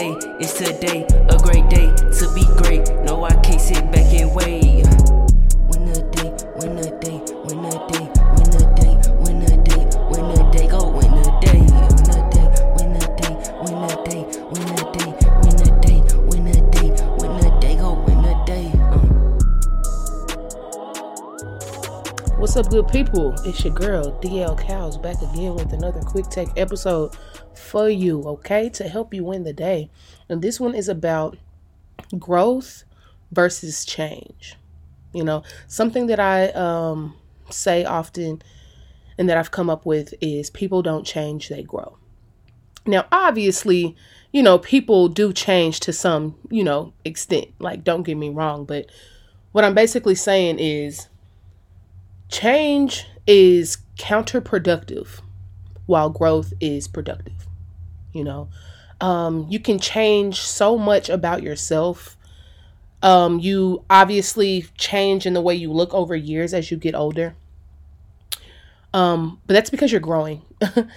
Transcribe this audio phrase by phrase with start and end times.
[0.00, 2.88] it's today, a great day to be great.
[3.04, 5.27] No, I can't sit back and wait.
[22.38, 23.34] What's up, good people?
[23.44, 27.16] It's your girl, DL Cows, back again with another quick take episode
[27.52, 29.90] for you, okay, to help you win the day.
[30.28, 31.36] And this one is about
[32.16, 32.84] growth
[33.32, 34.54] versus change.
[35.12, 37.16] You know, something that I um,
[37.50, 38.40] say often
[39.18, 41.98] and that I've come up with is people don't change, they grow.
[42.86, 43.96] Now, obviously,
[44.30, 47.48] you know, people do change to some, you know, extent.
[47.58, 48.86] Like, don't get me wrong, but
[49.50, 51.08] what I'm basically saying is
[52.28, 55.20] change is counterproductive
[55.86, 57.48] while growth is productive
[58.12, 58.48] you know?
[59.00, 62.16] Um, you can change so much about yourself.
[63.02, 67.36] Um, you obviously change in the way you look over years as you get older.
[68.92, 70.42] Um, but that's because you're growing.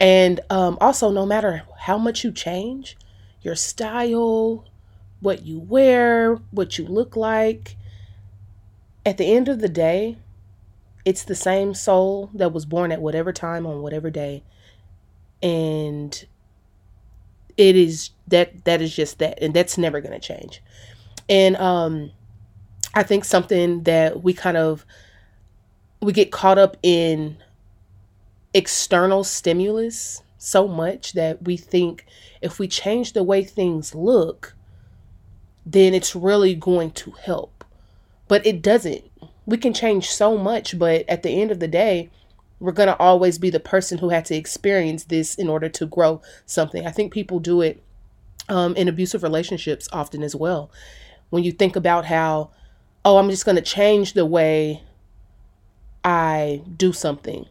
[0.00, 2.96] And um, also no matter how much you change
[3.42, 4.64] your style
[5.18, 7.74] what you wear what you look like
[9.04, 10.16] at the end of the day
[11.08, 14.44] it's the same soul that was born at whatever time on whatever day.
[15.42, 16.26] And
[17.56, 20.62] it is that that is just that and that's never going to change.
[21.28, 22.10] And um
[22.94, 24.86] i think something that we kind of
[26.00, 27.36] we get caught up in
[28.54, 32.06] external stimulus so much that we think
[32.40, 34.54] if we change the way things look
[35.66, 37.64] then it's really going to help.
[38.26, 39.04] But it doesn't
[39.48, 42.10] we can change so much but at the end of the day
[42.60, 45.86] we're going to always be the person who had to experience this in order to
[45.86, 46.86] grow something.
[46.86, 47.82] I think people do it
[48.48, 50.70] um, in abusive relationships often as well.
[51.30, 52.50] When you think about how,
[53.04, 54.82] oh, I'm just going to change the way
[56.02, 57.46] I do something.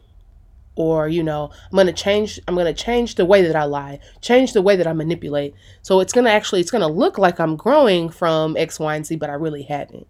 [0.74, 3.64] Or, you know, I'm going to change, I'm going to change the way that I
[3.64, 5.54] lie, change the way that I manipulate.
[5.82, 8.94] So it's going to actually, it's going to look like I'm growing from X, Y,
[8.94, 10.06] and Z, but I really haven't.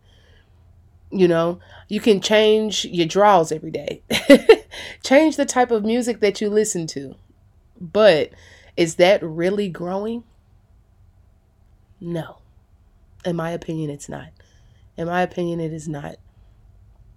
[1.10, 4.02] You know, you can change your draws every day.
[5.02, 7.14] change the type of music that you listen to.
[7.80, 8.30] But
[8.76, 10.24] is that really growing?
[12.00, 12.38] No.
[13.24, 14.28] In my opinion, it's not.
[14.96, 16.16] In my opinion, it is not.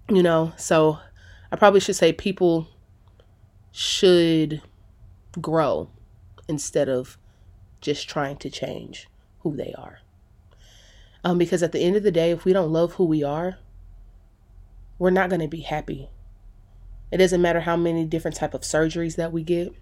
[0.09, 0.99] You know, so
[1.51, 2.67] I probably should say people
[3.71, 4.61] should
[5.39, 5.89] grow
[6.47, 7.17] instead of
[7.79, 9.07] just trying to change
[9.39, 9.99] who they are.
[11.23, 13.57] Um, because at the end of the day, if we don't love who we are,
[15.01, 16.11] we're not going to be happy.
[17.11, 19.73] It doesn't matter how many different type of surgeries that we get.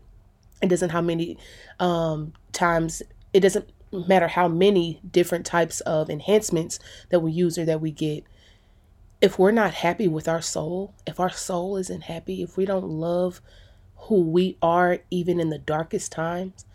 [0.62, 1.38] It doesn't how many
[1.78, 3.03] um, times.
[3.34, 7.91] It doesn't matter how many different types of enhancements that we use or that we
[7.91, 8.24] get.
[9.19, 12.88] If we're not happy with our soul, if our soul isn't happy, if we don't
[12.88, 13.41] love
[14.03, 16.66] who we are, even in the darkest times,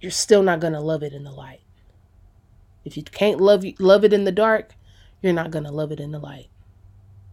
[0.00, 1.60] you're still not gonna love it in the light.
[2.86, 4.72] If you can't love love it in the dark,
[5.20, 6.48] you're not gonna love it in the light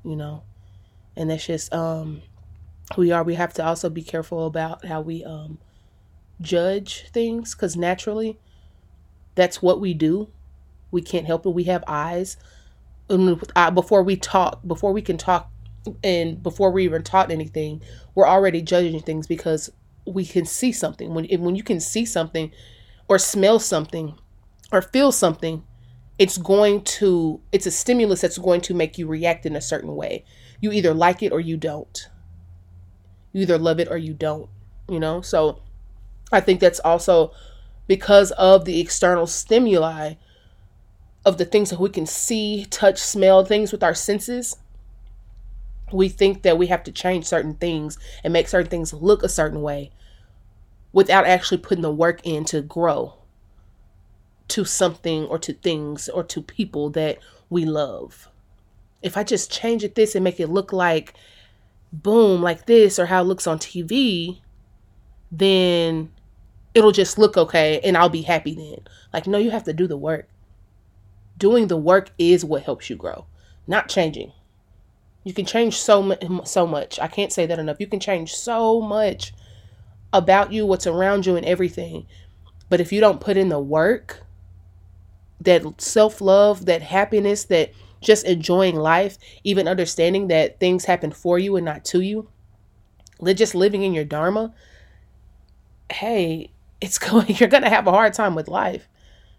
[0.04, 0.44] you know?
[1.16, 2.22] And that's just um
[2.98, 5.60] we are we have to also be careful about how we um
[6.42, 8.40] judge things because naturally
[9.36, 10.30] that's what we do.
[10.92, 11.50] We can't help it.
[11.50, 12.38] We have eyes.
[13.10, 15.50] And uh, before we talk before we can talk
[16.04, 17.82] and before we even taught anything
[18.16, 19.70] we're already judging things because
[20.06, 21.14] we can see something.
[21.14, 22.52] When when you can see something
[23.08, 24.16] or smell something
[24.72, 25.64] or feel something
[26.20, 29.96] it's going to it's a stimulus that's going to make you react in a certain
[29.96, 30.26] way.
[30.62, 32.08] You either like it or you don't.
[33.32, 34.50] You either love it or you don't
[34.90, 35.22] you know?
[35.22, 35.60] So
[36.32, 37.32] i think that's also
[37.88, 40.16] because of the external stimuli
[41.26, 44.58] of the things that we can see touch smell things with our senses
[45.92, 49.30] we think that we have to change certain things and make certain things look a
[49.30, 49.92] certain way
[50.92, 53.14] without actually putting the work in to grow
[54.54, 57.18] to something or to things or to people that
[57.50, 58.30] we love.
[59.02, 61.16] If I just change it this and make it look like
[61.92, 64.42] boom, like this, or how it looks on TV,
[65.32, 66.12] then
[66.76, 68.86] it'll just look okay and I'll be happy then.
[69.12, 70.30] Like, no, you have to do the work.
[71.40, 73.26] Doing the work is what helps you grow,
[73.66, 74.34] not changing.
[75.24, 77.00] You can change so so much.
[77.00, 77.80] I can't say that enough.
[77.80, 79.34] You can change so much
[80.12, 82.06] about you, what's around you, and everything.
[82.70, 84.23] But if you don't put in the work,
[85.44, 91.40] that self love, that happiness, that just enjoying life, even understanding that things happen for
[91.40, 92.30] you and not to you,
[93.34, 94.54] just living in your dharma,
[95.92, 96.52] hey,
[96.82, 98.88] it's going you're going to have a hard time with life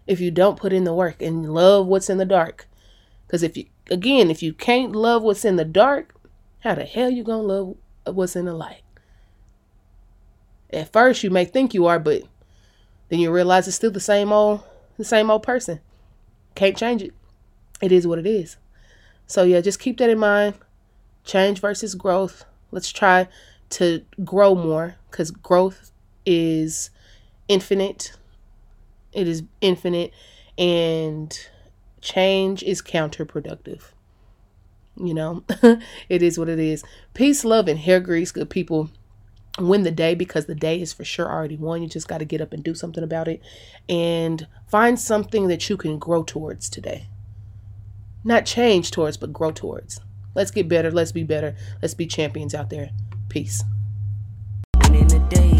[0.07, 2.67] if you don't put in the work and love what's in the dark.
[3.27, 6.15] Cuz if you again, if you can't love what's in the dark,
[6.59, 7.75] how the hell you going to love
[8.15, 8.81] what's in the light?
[10.71, 12.23] At first you may think you are, but
[13.09, 14.63] then you realize it's still the same old
[14.97, 15.79] the same old person.
[16.55, 17.13] Can't change it.
[17.81, 18.57] It is what it is.
[19.27, 20.55] So yeah, just keep that in mind.
[21.23, 22.45] Change versus growth.
[22.71, 23.27] Let's try
[23.71, 25.91] to grow more cuz growth
[26.25, 26.89] is
[27.47, 28.13] infinite.
[29.11, 30.13] It is infinite
[30.57, 31.37] and
[32.01, 33.91] change is counterproductive.
[34.97, 35.43] You know,
[36.09, 36.83] it is what it is.
[37.13, 38.89] Peace, love, and hair grease, good people
[39.59, 41.81] win the day because the day is for sure already won.
[41.81, 43.41] You just got to get up and do something about it
[43.87, 47.07] and find something that you can grow towards today.
[48.23, 50.01] Not change towards, but grow towards.
[50.33, 50.91] Let's get better.
[50.91, 51.55] Let's be better.
[51.81, 52.89] Let's be champions out there.
[53.29, 53.63] Peace.
[54.81, 55.59] Winning the day?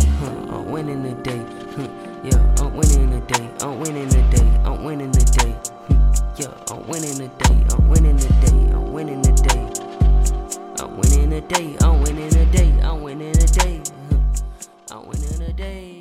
[0.50, 1.46] I'm winning the day.
[2.24, 3.50] Yeah, I'm winning the day.
[3.62, 4.62] I'm winning the day.
[4.66, 5.56] I'm winning the day.
[6.38, 7.66] Yeah, I'm winning the day.
[7.76, 8.74] I'm winning the day.
[8.74, 9.75] I'm winning the day.
[11.48, 11.78] Day.
[11.82, 12.72] I'm winning a day.
[12.82, 13.82] I'm winning the day.
[14.90, 15.95] I'm winning a day.